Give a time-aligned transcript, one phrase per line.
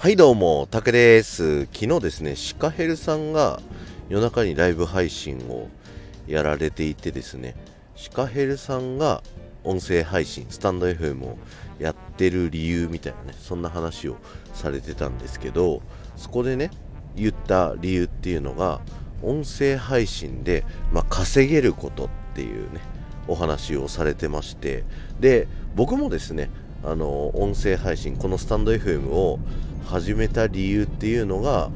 [0.00, 1.66] はいどうも、たけです。
[1.66, 3.60] 昨日ですね、シカヘルさんが
[4.08, 5.68] 夜中にライブ配信を
[6.26, 7.54] やられていてですね、
[7.96, 9.22] シカヘルさんが
[9.62, 11.36] 音声配信、スタンド FM を
[11.78, 14.16] やってる理由みたいなね、そんな話を
[14.54, 15.82] されてたんですけど、
[16.16, 16.70] そこでね、
[17.14, 18.80] 言った理由っていうのが、
[19.22, 22.80] 音声配信で、まあ、稼げることっていうね、
[23.28, 24.82] お話をされてまして、
[25.20, 26.48] で、僕もですね、
[26.82, 29.38] あの音声配信このスタンド FM を
[29.84, 31.70] 始めた理由っていうのが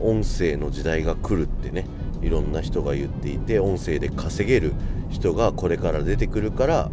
[0.00, 1.86] 音声の時代が来るってね
[2.22, 4.72] いろんな人が言っていて音声で稼げる
[5.10, 6.90] 人がこれから出てくるから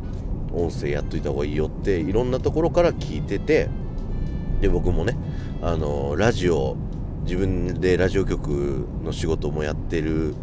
[0.52, 3.70] 音声やっといた方がいいよっていろんなところから聞いてて
[4.62, 5.18] で僕もね
[5.62, 6.78] あのラジオ
[7.24, 10.34] 自分でラジオ局の仕事もやってる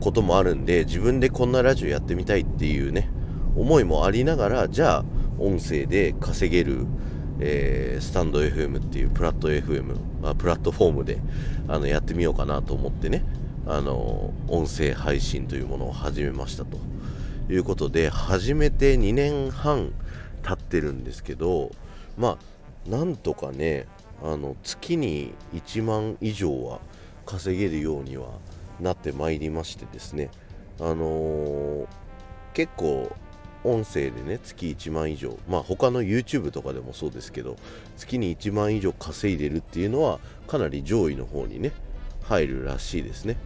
[0.00, 3.10] こともあるんで自分でこんなラジオやってみたいっていうね
[3.56, 5.04] 思いもありながらじゃあ
[5.38, 6.86] 音声で稼げる、
[7.40, 11.18] えー、スタンド FM っていうプラット FM、まあ、プラットフォームで
[11.68, 13.24] あのやってみようかなと思ってね
[13.66, 16.78] あの音声配信というものを始めましたと。
[17.50, 19.92] いうことで始めて2年半
[20.42, 21.70] 経ってるんですけど
[22.18, 22.38] ま
[22.86, 23.86] あなんとかね
[24.22, 26.80] あの月に1万以上は
[27.24, 28.28] 稼げるようには
[28.80, 30.30] なってまいりましてですね
[30.78, 31.86] あのー、
[32.52, 33.10] 結構
[33.64, 35.36] 音声でね月1万以上。
[35.48, 37.56] まあ他の YouTube とかでもそうですけど
[37.96, 41.72] 月に1万以上稼いでるっていうのはかなり上位の方にね
[42.22, 43.36] 入るらしいですね。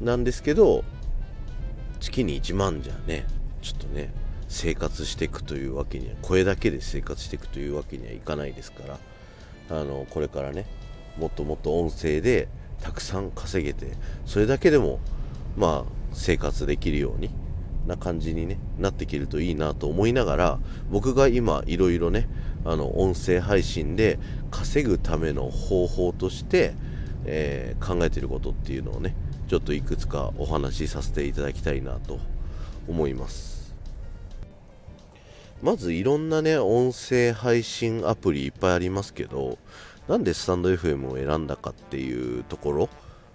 [0.00, 0.84] なんですけど
[2.00, 3.26] 月に1万じゃね
[3.62, 4.10] ちょっとね
[4.48, 8.98] 生活していくというわけには声だけで生活していくというわけにはいかないですから
[9.80, 10.66] あのこれからね
[11.18, 12.48] もっともっと音声で
[12.80, 13.92] たくさん稼げて
[14.26, 15.00] それだけでも
[15.56, 17.30] まあ生活できるように
[17.86, 20.58] な感じに、ね、なっていけるといいなと思いながら
[20.90, 22.28] 僕が今いろいろね
[22.64, 24.18] あの音声配信で
[24.50, 26.74] 稼ぐための方法として、
[27.24, 29.14] えー、考えてることっていうのをね
[29.48, 32.18] ちょっといくつかお話しさせていただきたいなと
[32.88, 33.74] 思います。
[35.62, 39.58] まずいろんなね音声配信アプリいっぱいありますけど
[40.06, 42.88] なんでスタンド FM を選んだかっていうところ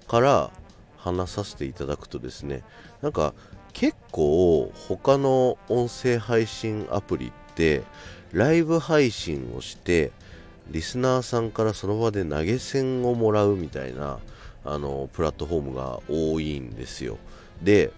[0.08, 0.52] から
[0.98, 2.64] 話させていただくとですね
[3.02, 3.34] なんか
[3.74, 7.84] 結構他の音声配信アプリって
[8.32, 10.12] ライブ配信をして
[10.70, 14.20] リスナーさんからその場で投げ銭をもらうみたいな
[14.64, 17.18] あのプラットフォームが多いんですよ。
[17.62, 17.92] で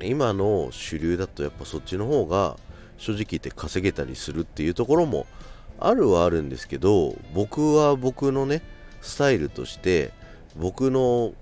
[0.00, 2.56] 今の主流だとやっぱそっちの方が
[2.98, 5.26] 正直言って稼げたりするっていうところも
[5.78, 8.62] あるはあるんですけど僕は僕のね
[9.00, 10.12] スタイルとして
[10.56, 11.32] 僕の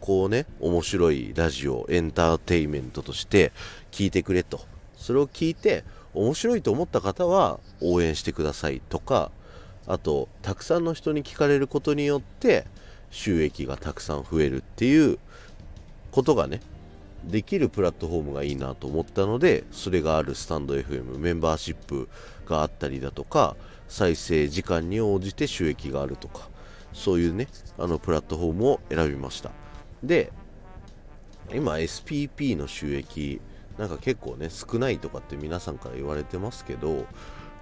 [0.00, 3.52] こうね面白いラジオエンターテイメントとして
[3.90, 4.60] 聞いてくれと。
[4.96, 5.84] それを聞いて
[6.14, 9.30] 面白いと思った方は応援してくださいとか
[9.86, 12.64] あとたくさんの人に聞かれることによって
[13.10, 15.18] 収益がたくさん増えるっていう
[16.10, 16.60] ことがね
[17.24, 22.08] できるプラットフォームがいいなと思ったのでそれがあるスタンド FM メンバーシップ
[22.46, 23.56] があったりだとか
[23.88, 26.48] 再生時間に応じて収益があるとか
[26.92, 29.65] そういうねあのプラットフォームを選びました。
[30.06, 30.32] で
[31.52, 33.40] 今 SPP の収益
[33.78, 37.04] なんか結構ね少ないとかって皆さんから言われてますけど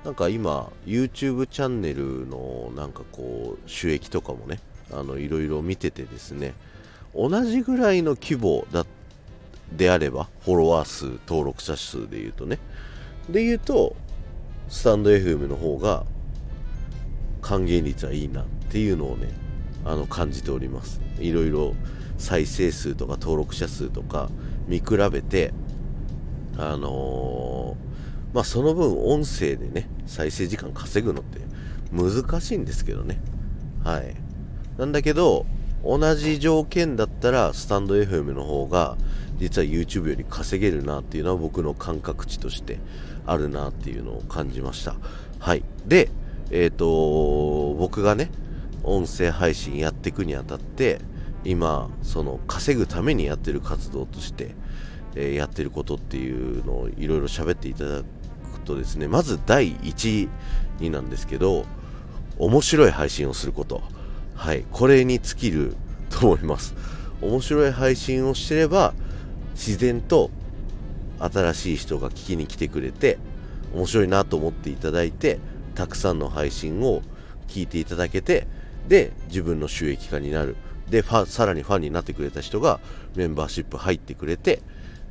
[0.04, 4.60] なんか今 YouTube チャンネルのなんかこう収益とかもね
[4.92, 6.54] あのいろいろ見ててですね
[7.14, 8.84] 同じぐらいの規模だ
[9.72, 12.58] であればフォロワー数登録者数で言うとね
[13.28, 13.96] で言うと
[14.68, 16.04] スタンド FM の方が
[17.40, 19.28] 還元率はいいなっていうのをね
[19.84, 21.00] あの感じております。
[21.18, 21.74] いろいろ
[22.24, 24.30] 再生数とか登録者数とか
[24.66, 25.52] 見比べて
[26.56, 31.40] あのー、まあその分音声でね再生時間稼ぐのって
[31.92, 33.20] 難しいんですけどね。
[33.84, 34.14] はい。
[34.78, 35.44] なんだけど
[35.84, 38.96] 同じ条件だったらスタンド FM の方が
[39.36, 42.78] 実は YouTube より稼げるなっていうのは僕の感覚値として
[43.26, 44.96] あるなっていうのを感じました。
[45.38, 45.62] はい。
[45.86, 46.08] で
[46.50, 48.30] えっ、ー、と僕がね
[48.82, 51.00] 音声配信やっていくにあたって
[51.44, 54.54] 今その稼ぐためにやってる活動として、
[55.14, 60.28] えー、やってることっていうのをいろいろ喋っていただくとですねまず第1
[60.80, 61.66] になんですけど
[62.38, 63.82] 面白い配信をすること。
[64.34, 65.76] はいこれに尽きる
[66.10, 66.74] と思います。
[67.22, 68.92] 面白い配信をしてれば
[69.54, 70.30] 自然と
[71.20, 73.18] 新しい人が聞きに来てくれて
[73.72, 75.38] 面白いなと思っていただいて
[75.74, 77.02] たくさんの配信を
[77.48, 78.46] 聞いていただけて
[78.88, 80.56] で自分の収益化になる。
[80.88, 82.80] でファさらにファンになってくれた人が
[83.14, 84.62] メンバーシップ入ってくれて、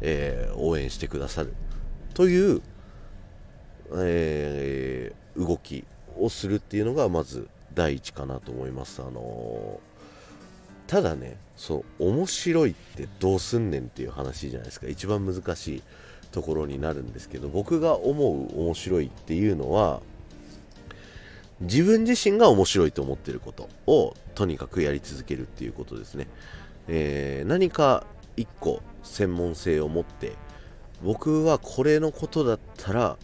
[0.02, 1.54] えー、応援してくださる
[2.14, 2.62] という、
[3.96, 5.84] えー、動き
[6.18, 9.02] をするっていうのがまず第一かなと思います。
[9.02, 14.88] あのー、ただねそう面白いってどうすんねんっていう話じゃないですか。
[14.88, 15.84] 一番難しい
[16.32, 20.02] ところになるんですけど僕が思う面白いっていうのは
[21.64, 26.28] 自分自身が面白いと思ってることをとにかくやり続けるっていうことですね、
[26.88, 28.06] えー、何か
[28.38, 30.34] 一個専門性を持って
[31.04, 33.18] 僕はこれのことだったら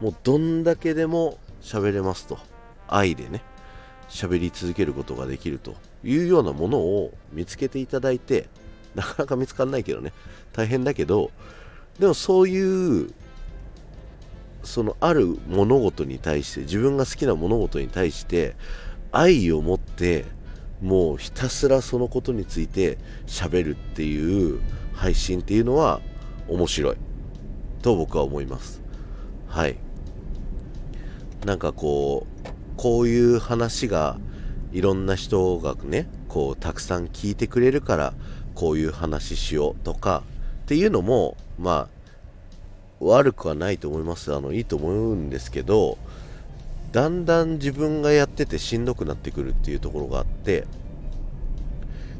[0.00, 2.38] もうどんだけでも喋れますと。
[2.92, 3.42] 愛でね
[4.08, 5.74] 喋り続けることができると
[6.04, 8.48] いうようなものを見つけていただいて
[8.94, 10.12] なかなか見つかんないけどね
[10.52, 11.30] 大変だけど
[11.98, 13.14] でもそういう
[14.62, 18.54] そのある物事に対して自分が好きな物事に対して
[19.10, 20.24] 愛を持って
[20.80, 24.60] もうひたすらそのことについて喋るっていう
[24.92, 26.00] 配信っていうのは
[26.48, 26.96] 面白い。
[27.82, 28.80] と僕は思います。
[29.48, 29.76] はい。
[31.44, 34.18] なんかこうこういう話が
[34.72, 38.14] いろんな人がねこうたくさん聞いてくれるから
[38.54, 40.22] こういう話しようとか
[40.62, 41.91] っていうのもまあ
[43.02, 44.34] 悪くはないと思います。
[44.34, 45.98] あのいいと思うんですけど
[46.92, 50.66] だんだん自分がやっててしんどくなってくるっていうところがあって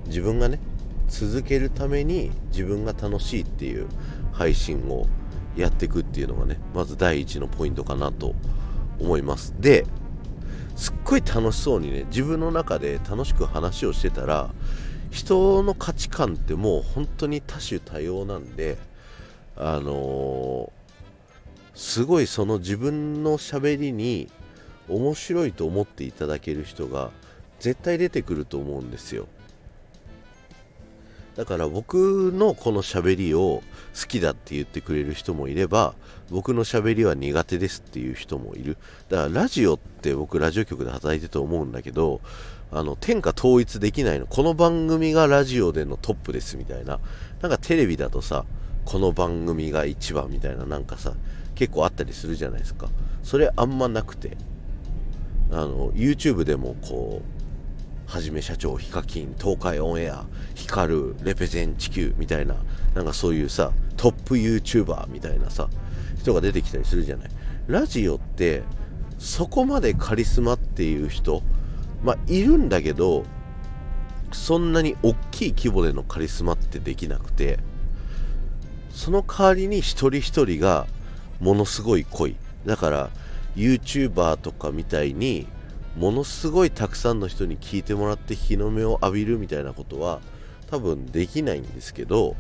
[0.07, 0.59] 自分がね
[1.09, 3.87] 続けるために自分が楽しいっていう
[4.33, 5.07] 配信を
[5.57, 8.35] やっていくっていうのがねまず第一のポイントかなと
[8.99, 9.55] 思います。
[9.61, 9.85] で
[10.75, 14.51] すっごい楽しそうにね自分の中で楽しく話をしてたら
[15.11, 18.79] 人の価値観ってもう本当に多種多様なんで
[19.57, 20.71] あのー、
[21.75, 24.29] すごいその自分のしゃべりに
[24.89, 27.11] 面白いと思っていただける人が
[27.61, 29.27] 絶対出てくると思うんですよ。
[31.37, 33.63] だから僕のこの喋りを
[33.99, 35.95] 好きだって言ってくれる人もいれば
[36.31, 38.77] 僕の喋りは苦手ですっていう人もいる。
[39.09, 42.21] だからラジオって僕ラジオ局で働いてると思うんだけど
[42.71, 44.27] あの天下統一できないの。
[44.27, 47.01] この番組がラジオでのトップですみたいな。
[47.41, 48.45] なんかテレビだとさ
[48.85, 51.15] この番組が一番みたいななんかさ
[51.55, 52.89] 結構あったりするじゃないですか。
[53.23, 54.37] それあんまなくて
[55.51, 62.57] あの YouTube でもこうはじめ社長ヒカキン東海オンエア光るレペゼン地球みたいな
[62.95, 65.69] なんかそういうさトップ YouTuber みたいなさ
[66.19, 67.31] 人が出てきたりするじゃない。
[67.69, 68.63] ラジオって
[69.19, 71.43] そこまでカリスマっていう人
[72.03, 73.25] まあいるんだけど
[74.33, 77.59] そんなに大きい規模でのカリスマってできなくて
[78.93, 80.87] その代わりに一人一人が
[81.41, 82.37] ものすごい濃い。
[82.67, 83.11] だから
[83.57, 85.47] YouTuber とかみたいに
[85.97, 90.21] ものすごいたくさんの人に聞いてもらって日の目を浴びるみたいなことは
[90.71, 92.35] 多分できないんですけど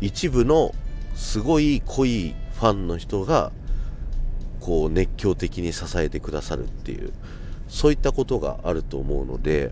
[0.00, 0.74] 一部の
[1.14, 3.52] すごい濃いファンの人が
[4.60, 7.12] こう熱狂的に支えてくださるっていう
[7.68, 9.70] そういったことがあると思うので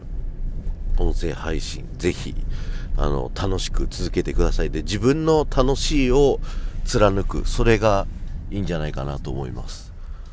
[0.99, 2.35] 音声配信ぜひ
[2.97, 4.71] あの楽しく続けてください。
[4.71, 6.41] で自分の楽しいを
[6.85, 7.47] 貫く。
[7.47, 8.07] それが
[8.51, 9.93] いいんじゃないかなと思います。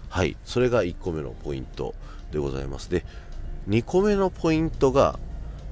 [0.10, 0.38] はい。
[0.46, 1.96] それが1個目のポイント
[2.32, 2.90] でございます。
[2.90, 3.06] で
[3.70, 5.20] 2個目のポイントが、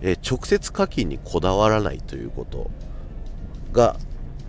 [0.02, 2.72] え直接課金にこだわらないということ
[3.72, 3.98] が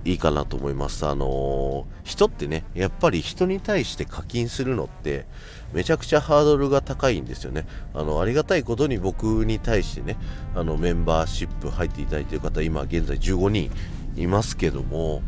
[0.05, 1.06] いいかなと思います。
[1.06, 5.26] あのー、人ってね、やっぱり人に対して課金するのって、
[5.73, 7.67] めちゃくちゃハードルが高いんですよね。
[7.95, 10.17] あの、ありがたいことに僕に対してね、
[10.55, 13.71] あの、メンバーシップ入っていただいている方、今現在15人
[14.17, 15.23] いますけども、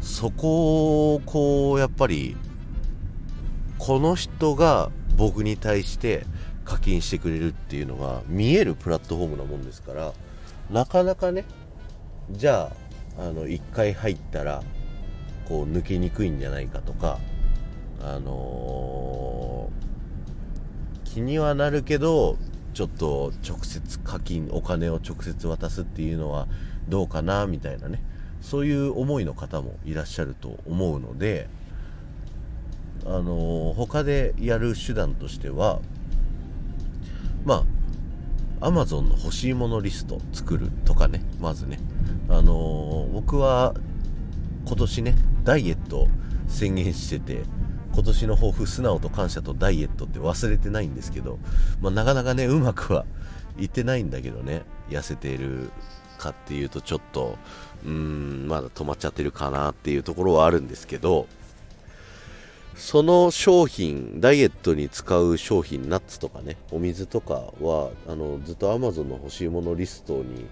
[0.00, 2.36] そこを、こう、やっぱり、
[3.78, 6.24] この人が僕に対して
[6.64, 10.12] 課金してくれるっていうのが見えるプラットフォームなもんですから、
[10.70, 11.44] なかなかね、
[12.30, 12.86] じゃあ、
[13.18, 14.62] あの1回入ったら
[15.48, 17.18] こう抜けにくいんじゃないかとか
[18.00, 19.55] あのー、
[21.16, 22.36] 気にはなるけど
[22.74, 26.46] ちょっと直接課金お金を直接渡すっていうのは
[26.90, 28.02] どうかなみたいなね。
[28.42, 31.48] そういう思いの方もいらっしゃると思うので
[33.06, 35.80] あの、他でやる手段としては
[37.46, 37.64] ま
[38.60, 41.78] あ Amazon の欲しいものリスト作るとかねまずね。
[42.28, 43.74] あの、僕は
[44.66, 46.08] 今年ねダイエット
[46.46, 47.44] 宣言してて
[47.96, 51.38] 今年の抱負素直と感謝とダイエットって忘れてないんですけど、
[51.80, 53.06] まあ、なかなかねうまくは
[53.58, 55.70] いってないんだけどね痩せてる
[56.18, 57.38] かっていうとちょっと
[57.86, 61.26] うーんまだ止まっちゃってるかなっていうところはあるんですけど
[62.76, 70.44] その商品ダイエットに使う商品ナッツとかねお水とかはあのずっと Amazon の欲しいものリストに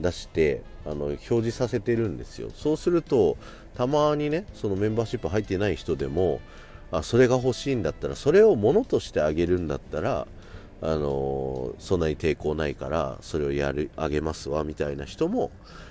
[0.00, 2.50] 出してあの表示させてるんですよ。
[2.52, 3.36] そうすると
[3.76, 6.40] たまにねそのメンバーシップ入ってない人でも
[6.90, 10.26] あそれが欲しいんだったらそれを物としてあげるんだったら
[10.80, 15.50] あのそんなに抵抗ないからそれをやるあげますわみたいな人も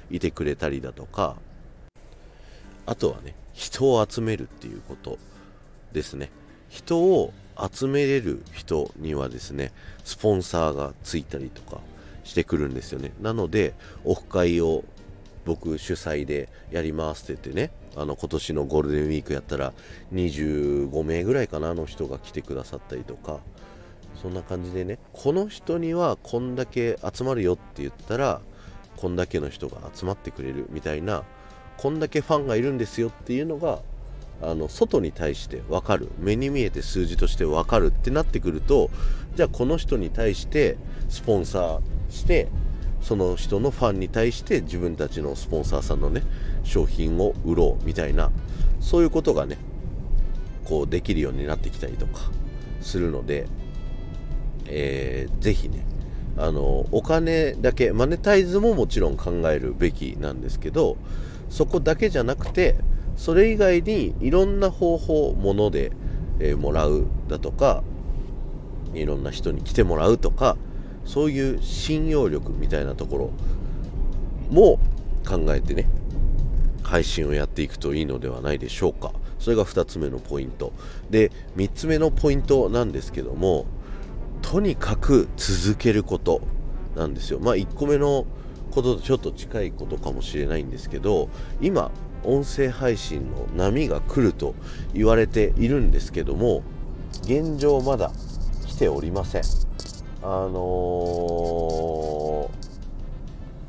[0.10, 1.36] いてくれたりだとか。
[2.88, 5.20] あとはね人を集めるっていうこと
[5.92, 6.32] ですね。
[6.70, 7.34] 人を
[7.72, 9.74] 集めれる人にはですね
[10.04, 11.82] スポンサーがついたりとか
[12.24, 13.12] してくるんですよね。
[13.22, 13.74] なので
[14.06, 14.86] オフ会を
[15.48, 19.72] 僕主催でやりますって言ってねあの今年のゴールデンウィークやったら
[20.14, 23.40] 25名ぐらいかなの人が来てくださったりとか
[24.22, 28.42] そんな感じでねこの人にはこんだけ集まるよって言ったら
[28.98, 31.24] こんだけの人が集まってくれるみたいな
[31.78, 33.80] こんだけファンがいるんですよっていうのが
[34.42, 38.90] あの外に対して分かる目に見えて数字として分かるってなってくると
[39.36, 40.78] じゃあこの人に対して
[41.08, 42.50] スポンサーして
[43.02, 46.24] その人のファンに対して自分たちのスポンサーさんのね
[46.64, 48.32] 商品を売ろうみたいな
[48.80, 49.58] そういうことがね
[50.66, 52.30] こうできるようになってきたりとか
[52.82, 53.48] するので、
[54.66, 55.86] えー、ぜひね
[56.38, 60.98] あのお金だけマネタイズももちろん考えるべきなんですけど
[61.50, 62.76] そこだけじゃなくて
[63.16, 65.92] それ以外にいろんな方法もので、
[66.40, 67.84] えー、もらうだとか
[68.94, 70.58] いろんな人に来てもらうとか
[71.08, 73.32] そういう信用力みたいなところ
[74.52, 74.80] も
[75.28, 75.88] 考えてね
[76.84, 79.12] 配信をやっていくといいのではないでしょうか。
[79.40, 80.74] それが2つ目のポイント。
[81.10, 83.66] で3つ目のポイントなんですけども
[84.42, 86.42] とにかく続けること
[86.96, 87.40] なんですよ。
[87.40, 88.26] まあ1個目の
[88.72, 91.30] こととちょっと近いことかもしれないんですけど
[91.62, 91.92] 今
[92.24, 94.56] 音声配信の波が来ると
[94.94, 96.64] 言われているんですけども
[97.24, 98.12] 現状まだ
[98.66, 99.67] 来ておりません。
[100.30, 100.60] あの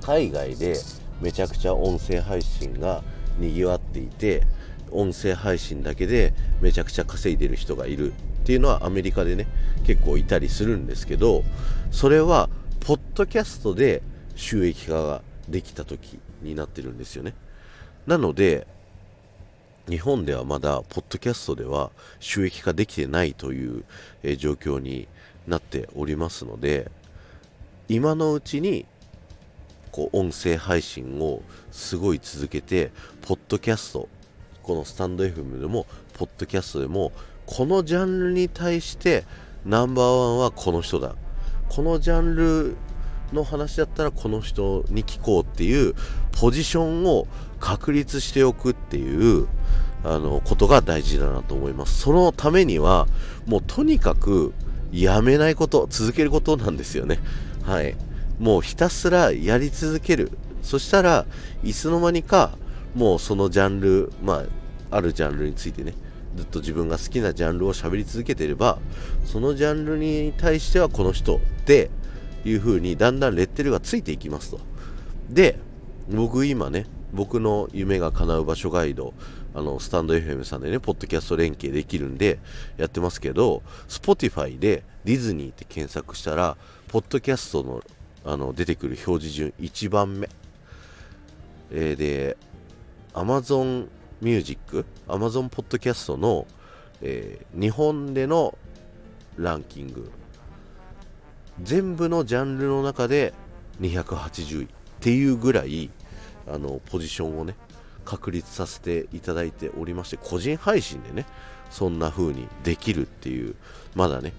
[0.01, 0.75] ー、海外で
[1.21, 3.05] めちゃくちゃ音声配信が
[3.39, 4.43] にぎわっていて
[4.91, 9.47] 音声配信だけでめちゃくちゃ稼いでる人がいるっていうのはアメリカでね
[9.87, 11.45] 結構いたりするんですけど
[11.93, 12.51] それは
[12.81, 14.03] ポッドキャストで
[14.35, 17.35] 収益化ができた時になってるんですよね。
[18.09, 18.67] なので
[19.89, 23.85] 日本ではまだポッドキャストでは収益化できてないという、
[24.23, 25.09] え状況に
[25.49, 26.91] なっておりますので
[27.89, 28.87] 今のうちに
[29.91, 32.91] こう音声配信をすごい続けて
[33.23, 34.09] ポッドキャスト
[34.63, 37.13] このスタンド FM でもポッドキャストでも
[37.47, 39.25] このジャンルに対して
[39.65, 41.15] ナンバーワンはこの人だ。
[41.69, 42.77] このジャンル
[43.33, 45.95] の話だったらこの人に聞こうっていう
[46.33, 47.27] ポジションを
[47.61, 49.47] 確立しておくっていう
[50.05, 52.01] あのことが大事だなと思います。
[52.01, 53.07] そのためには
[53.47, 54.53] もうとにかく
[54.93, 57.19] やめないこと続けることなんですよね。
[57.63, 57.95] はい。
[58.39, 60.33] もうひたすらやり続ける。
[60.63, 61.27] そしたら
[61.63, 62.57] いつの間にか
[62.95, 64.45] もうそのジャンルま
[64.91, 65.95] ああるジャンルについてね
[66.37, 68.79] ずっと自分が好きなジャンルを喋り続けていれば
[69.25, 71.91] そのジャンルに対してはこの人で
[72.45, 74.61] いう風にだんだんレッテルがついていきますと。
[75.29, 75.59] で
[76.11, 79.15] 僕今ね僕の夢が叶う場所ガイド
[79.55, 82.39] あのスタンド FM さんでねポッドキャスト連携できるんで
[82.77, 86.57] やってますけど Spotify でディズニーって検索したら
[86.89, 87.83] ポッドキャストの
[88.25, 90.29] あの出てくる表示順1番目、
[91.71, 92.37] えー、で
[93.15, 93.89] Amazon
[94.21, 96.47] Music Amazon Podcast の、
[97.01, 98.59] えー、日本での
[99.37, 100.11] ランキング。
[101.63, 103.35] 全部のジャンルの中で
[103.81, 104.69] 280位っ
[105.01, 105.91] ていうぐらい
[106.47, 107.57] あのポジションをね
[108.09, 111.27] 確立させていただいておりまして個人配信でね
[111.71, 113.55] そんな風にできるっていう
[113.95, 114.33] まだね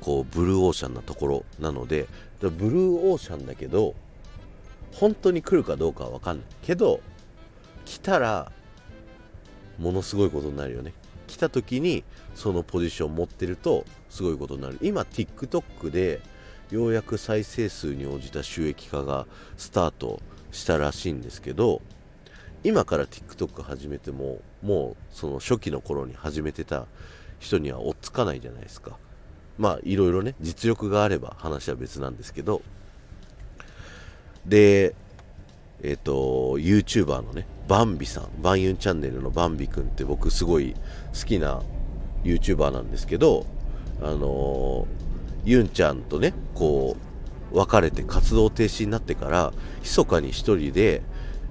[0.00, 2.08] こうブルーオーシャンなところなので
[2.40, 3.94] ブルーオーシャンだけど
[4.92, 6.98] 本当に来るかどうかは分かんないけど
[7.84, 8.50] 来たら
[9.78, 10.94] ものすごいことになるよね。
[11.28, 12.02] 来た時に
[12.34, 14.78] そのポジション持ってるとすごいことになる。
[14.82, 16.20] 今 TikTok で
[16.70, 19.26] ようやく再生数に応じた収益化が
[19.56, 21.82] スタートしたらしいんですけど
[22.64, 26.86] 今から TikTok 始めてももうその初期の頃に始めてた
[27.38, 28.96] 人には追っつかないじゃないですか。
[29.58, 32.62] まあいろいろね実力があれば話は別なんですけど。
[34.46, 34.94] で
[35.82, 36.12] えっ、ー、と
[36.58, 40.74] YouTuber のねバンビさんバンユンチャンネルのバンビ君って僕すごい
[41.18, 41.62] 好きな
[42.24, 43.46] YouTuber なんですけど
[44.00, 44.86] あのー、
[45.44, 46.96] ユンちゃんとねこ
[47.52, 49.52] う別れて活動停止になってから
[49.82, 51.02] 密かに一人で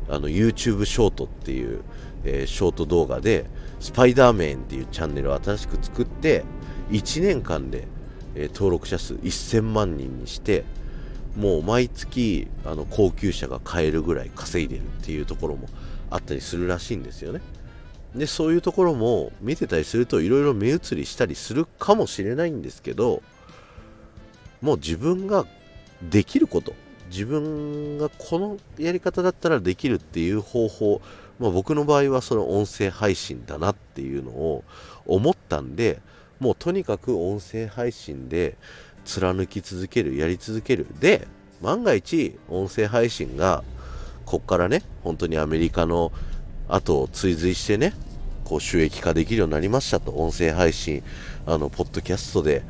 [0.09, 1.81] あの YouTube ショートっていう、
[2.23, 3.45] えー、ショート動画で
[3.79, 6.43] スパイダーメンっていうチャンネルを新しく作って
[6.91, 7.87] 1年間で、
[8.35, 10.63] えー、登録者数1000万人にして
[11.35, 15.67] もう毎月あの高級車が買えるぐらい稼いでるっていうところも
[16.09, 17.41] あったりするらしいんですよね。
[18.15, 23.23] でそういうところも見てたりするといろいろ目移りしたりするかもしれないんですけど
[24.61, 25.47] もう自分が
[26.11, 26.75] できること
[27.13, 31.01] 自分がこのやり方だったらできるっていう方法、
[31.39, 34.63] まあ、僕の場合はその音声配信だなっていうのを
[35.05, 36.01] 思ったんで
[36.39, 38.57] もうとにかく音声配信で
[39.05, 40.87] 貫き続けるやり続ける。
[40.99, 41.27] で
[41.61, 43.63] 万が一音声配信が
[44.25, 46.11] こっからね本当にアメリカの
[46.67, 47.93] 後を追随してね
[48.43, 51.03] こう収益化できるようになりましたと音声配信
[51.45, 52.63] あのポッドキャストで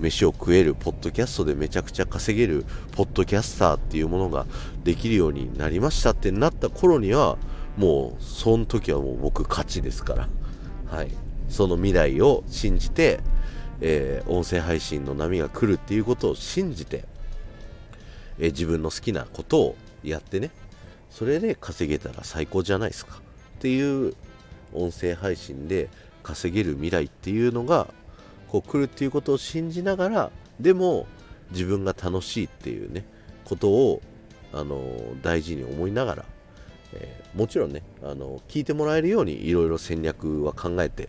[0.00, 4.46] 飯を食えるポッドキャストでめちゃくちゃ稼げるポッドキャスターっていうものが
[4.82, 7.38] できるようになりましたってなった頃には
[7.76, 10.28] もうその時はもう僕勝ちですから。
[10.86, 11.10] はい。
[11.48, 13.20] その未来を信じて、
[13.80, 17.04] えー、音声配信の波が来るっていうことを信じて、
[18.38, 20.50] えー、自分の好きなことをやってね
[21.10, 23.20] それで稼げたら最高じゃないですか。
[23.58, 24.14] っていう
[24.72, 25.88] 音声配信で
[26.22, 27.88] 稼げる未来っていうのが
[28.50, 31.06] こう来るっていうことを信じながらでも
[31.52, 33.04] 自分が楽しいっていうね
[33.44, 34.02] ことを
[34.52, 34.80] あの
[35.22, 36.24] 大事に思いながら、
[36.94, 41.08] えー、もちろんねあの聞いてもらえるようにいろいろ戦略は考えて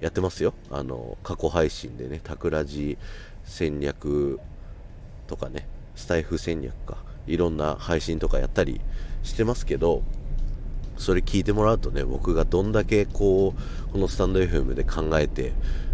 [0.00, 0.52] やってますよ。
[0.70, 2.98] あの過去配信でねタクラジ
[3.44, 4.40] 戦略
[5.26, 8.80] とかねスタイフ戦略かいろんな配信とかやったり
[9.22, 10.02] してますけど
[10.98, 15.52] それ聞いてもらうとね僕がどんだけこうこのスタンド FM で考えて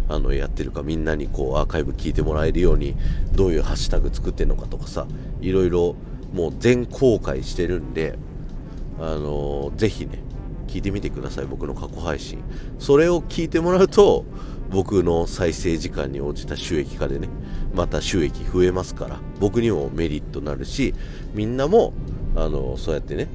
[0.09, 2.95] あのやってるかみんなにこうアーカイブ聞いてもらえるように
[3.31, 5.07] どういうハッシュタグ作ってるのかとかさ
[5.39, 5.95] いろいろ
[6.33, 8.17] もう全公開してるんで
[8.99, 10.19] あのー、ぜひね
[10.67, 12.43] 聞いてみてください僕の過去配信。
[12.77, 14.25] それを聞いてもらうと
[14.69, 17.27] 僕の再生時間に応じた収益化でね
[17.73, 20.93] また収益増えますから僕にもメリットになるし
[21.33, 21.93] みんなも
[22.35, 23.27] あのそうやってね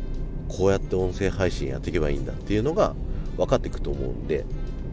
[0.49, 2.95] こうやって音声配信やっていけばいいんだっていうのが
[3.37, 4.45] 分かっていくと思うんで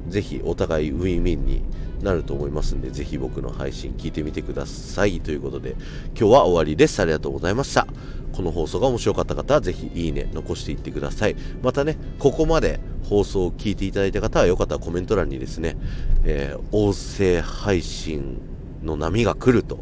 [0.07, 1.63] ぜひお互いウィンウィンに
[2.01, 5.21] なると思いますんで、ぜひ僕の配信聞いてみてください。
[5.21, 5.75] ということで、
[6.17, 6.99] 今日は終わりです。
[7.01, 7.87] ありがとうございました。
[8.33, 11.35] この放送が面白かった方は、ぜひいいね、残していってください。
[11.61, 15.77] またね、ここまで放送を聞いていただいた方は、よかったらコメント欄にですね、
[16.23, 18.39] えー、音声配信
[18.83, 19.79] の波が来ると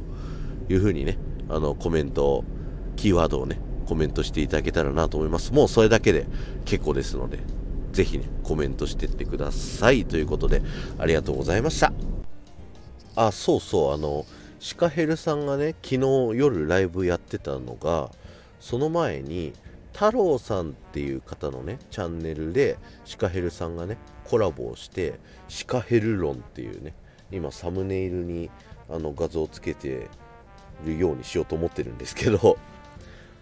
[0.69, 2.43] いうふうにね、あの、コメント、
[2.95, 5.53] キーワードをね、コメントしていただけたらなと思います。
[5.53, 6.27] もうそれだけで
[6.65, 7.39] 結構ですので、
[7.99, 10.05] ぜひね、コメントしてってください。
[10.05, 10.62] ということで、
[10.97, 11.91] ありがとうございました。
[13.17, 14.25] あ、そうそう、あの、
[14.62, 15.99] シカヘルさんがね、昨日
[16.33, 18.09] 夜ライブやってたのが、
[18.62, 19.51] その前に、
[19.91, 26.93] 太郎さんっていう方のね、チャンネルで、シカヘルさんがね、コラボをして、シカヘル論っていうね、
[27.33, 28.49] 今サムネイルに
[28.89, 30.07] あの画像をつけて
[30.85, 32.57] るようにしようと思ってるんですけど、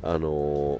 [0.01, 0.79] あの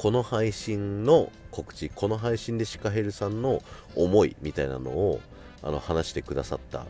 [0.00, 3.62] この配信の告知この配信でシカヘルさんの
[3.94, 5.20] 思いみたいなのを
[5.62, 6.84] あの話してくださったっ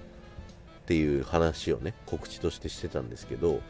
[0.86, 3.62] ていう話をね告知としてしてたんですけど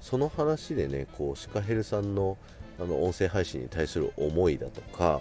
[0.00, 2.36] その話でねこうシカヘルさんの
[2.80, 5.20] あの音声配信に対する思いだとか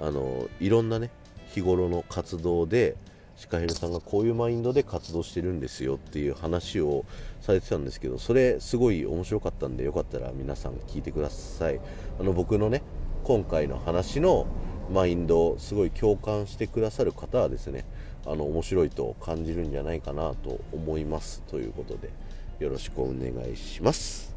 [0.00, 1.10] あのいろんなね
[1.54, 2.96] 日頃の活動で
[3.36, 7.04] シカヘルさんがこういうマインドで活動してるんですよっていう話を
[7.40, 11.80] されてたんですけどそれすごい面白かったんでよかったら皆さん聞いてください。
[12.18, 12.82] あの僕のね
[13.24, 14.46] 今回の話の
[14.90, 17.84] マインドをすごい共感してくださる方はですね
[18.26, 22.10] あの面白いと感じるんじゃないかなと思いますということで
[22.58, 24.34] よろしくお願いします。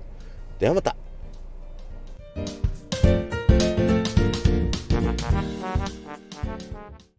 [0.60, 0.96] ではまた。